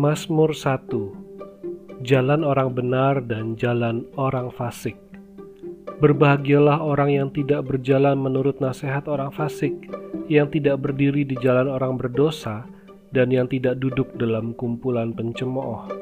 [0.00, 4.96] Mazmur 1 Jalan orang benar dan jalan orang fasik
[6.00, 9.76] Berbahagialah orang yang tidak berjalan menurut nasihat orang fasik,
[10.24, 12.64] yang tidak berdiri di jalan orang berdosa,
[13.12, 15.92] dan yang tidak duduk dalam kumpulan pencemooh,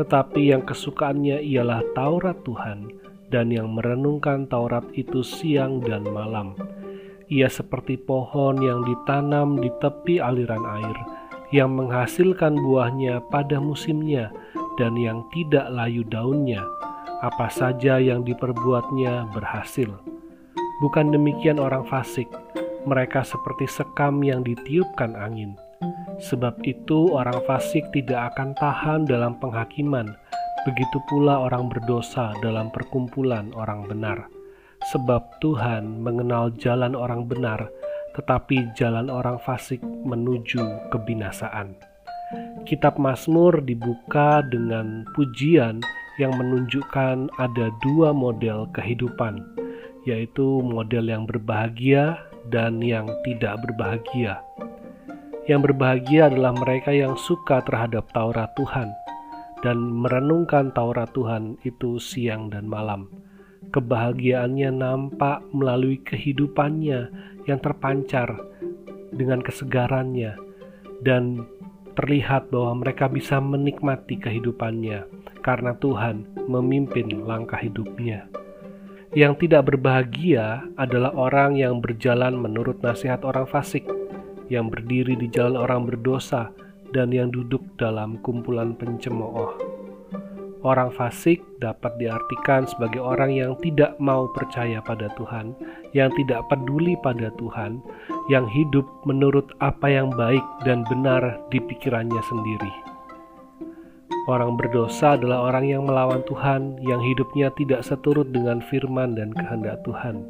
[0.00, 2.88] tetapi yang kesukaannya ialah Taurat Tuhan,
[3.28, 6.56] dan yang merenungkan Taurat itu siang dan malam.
[7.28, 11.13] Ia seperti pohon yang ditanam di tepi aliran air,
[11.54, 14.34] yang menghasilkan buahnya pada musimnya,
[14.74, 16.66] dan yang tidak layu daunnya
[17.22, 19.88] apa saja yang diperbuatnya berhasil.
[20.82, 22.26] Bukan demikian orang fasik,
[22.84, 25.54] mereka seperti sekam yang ditiupkan angin.
[26.20, 30.10] Sebab itu orang fasik tidak akan tahan dalam penghakiman,
[30.66, 34.26] begitu pula orang berdosa dalam perkumpulan orang benar.
[34.92, 37.72] Sebab Tuhan mengenal jalan orang benar,
[38.14, 41.74] tetapi jalan orang fasik menuju kebinasaan.
[42.64, 45.84] Kitab Mazmur dibuka dengan pujian
[46.16, 49.42] yang menunjukkan ada dua model kehidupan,
[50.06, 54.40] yaitu model yang berbahagia dan yang tidak berbahagia.
[55.44, 58.88] Yang berbahagia adalah mereka yang suka terhadap Taurat Tuhan
[59.60, 63.12] dan merenungkan Taurat Tuhan itu siang dan malam.
[63.74, 67.10] Kebahagiaannya nampak melalui kehidupannya
[67.50, 68.38] yang terpancar
[69.10, 70.38] dengan kesegarannya
[71.02, 71.42] dan
[71.98, 75.10] terlihat bahwa mereka bisa menikmati kehidupannya
[75.42, 78.30] karena Tuhan memimpin langkah hidupnya.
[79.10, 83.86] Yang tidak berbahagia adalah orang yang berjalan menurut nasihat orang fasik,
[84.50, 86.54] yang berdiri di jalan orang berdosa,
[86.94, 89.63] dan yang duduk dalam kumpulan pencemooh.
[90.64, 95.52] Orang fasik dapat diartikan sebagai orang yang tidak mau percaya pada Tuhan,
[95.92, 97.84] yang tidak peduli pada Tuhan,
[98.32, 102.72] yang hidup menurut apa yang baik dan benar di pikirannya sendiri.
[104.24, 109.84] Orang berdosa adalah orang yang melawan Tuhan, yang hidupnya tidak seturut dengan firman dan kehendak
[109.84, 110.24] Tuhan.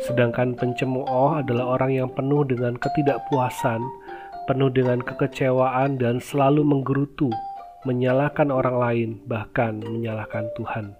[0.00, 3.84] Sedangkan pencemooh adalah orang yang penuh dengan ketidakpuasan,
[4.48, 7.28] penuh dengan kekecewaan, dan selalu menggerutu,
[7.88, 10.92] menyalahkan orang lain, bahkan menyalahkan Tuhan.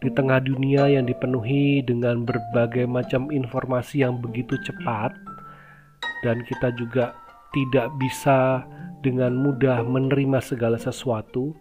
[0.00, 5.12] Di tengah dunia yang dipenuhi dengan berbagai macam informasi yang begitu cepat,
[6.24, 7.12] dan kita juga
[7.52, 8.64] tidak bisa
[9.00, 11.56] dengan mudah menerima segala sesuatu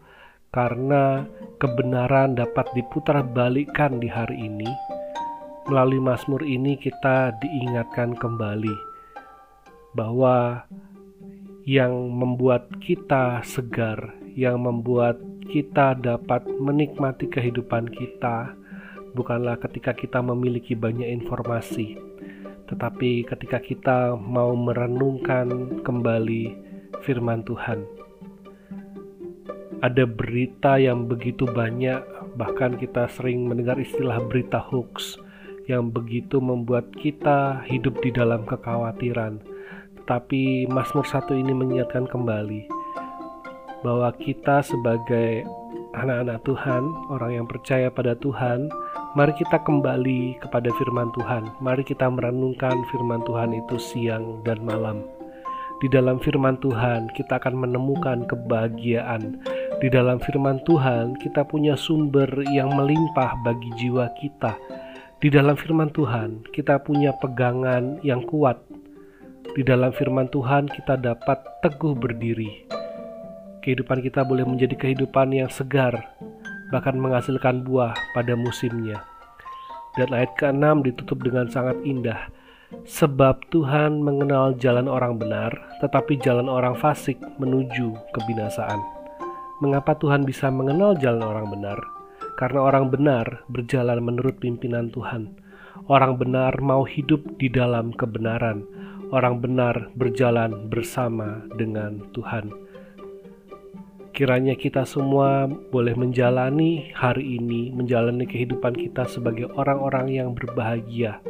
[0.49, 1.25] karena
[1.61, 4.69] kebenaran dapat diputar balikkan di hari ini.
[5.69, 8.73] Melalui Mazmur ini kita diingatkan kembali
[9.93, 10.65] bahwa
[11.69, 15.21] yang membuat kita segar, yang membuat
[15.53, 18.57] kita dapat menikmati kehidupan kita
[19.13, 21.93] bukanlah ketika kita memiliki banyak informasi,
[22.73, 26.57] tetapi ketika kita mau merenungkan kembali
[27.05, 27.85] firman Tuhan.
[29.85, 32.01] Ada berita yang begitu banyak,
[32.33, 35.21] bahkan kita sering mendengar istilah berita hoax
[35.69, 39.58] yang begitu membuat kita hidup di dalam kekhawatiran.
[40.09, 42.65] Tetapi Mazmur 1 ini mengingatkan kembali
[43.85, 45.45] bahwa kita sebagai
[45.93, 46.81] anak-anak Tuhan,
[47.13, 48.73] orang yang percaya pada Tuhan,
[49.13, 51.53] mari kita kembali kepada firman Tuhan.
[51.61, 55.05] Mari kita merenungkan firman Tuhan itu siang dan malam.
[55.77, 59.37] Di dalam firman Tuhan, kita akan menemukan kebahagiaan.
[59.77, 64.57] Di dalam firman Tuhan, kita punya sumber yang melimpah bagi jiwa kita.
[65.21, 68.57] Di dalam firman Tuhan, kita punya pegangan yang kuat.
[69.53, 72.69] Di dalam firman Tuhan, kita dapat teguh berdiri.
[73.65, 76.15] Kehidupan kita boleh menjadi kehidupan yang segar,
[76.69, 79.03] bahkan menghasilkan buah pada musimnya.
[79.97, 82.29] Dan ayat ke-6 ditutup dengan sangat indah
[82.85, 85.49] Sebab Tuhan mengenal jalan orang benar,
[85.81, 88.77] tetapi jalan orang fasik menuju kebinasaan.
[89.57, 91.81] Mengapa Tuhan bisa mengenal jalan orang benar?
[92.37, 95.33] Karena orang benar berjalan menurut pimpinan Tuhan.
[95.89, 98.63] Orang benar mau hidup di dalam kebenaran.
[99.09, 102.53] Orang benar berjalan bersama dengan Tuhan.
[104.13, 111.23] Kiranya kita semua boleh menjalani hari ini, menjalani kehidupan kita sebagai orang-orang yang berbahagia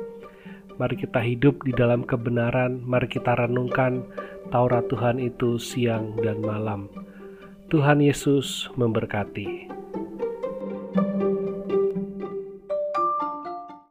[0.80, 4.00] Mari kita hidup di dalam kebenaran, mari kita renungkan
[4.48, 6.88] Taurat Tuhan itu siang dan malam.
[7.68, 9.79] Tuhan Yesus memberkati.